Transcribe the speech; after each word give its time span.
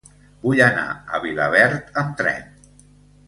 Vull 0.45 0.61
anar 0.67 0.85
a 0.93 1.19
Vilaverd 1.25 2.01
amb 2.05 2.17
tren. 2.23 2.47